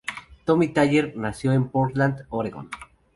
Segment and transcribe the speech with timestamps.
[0.45, 2.69] Tommy Thayer nació en Portland; Oregón.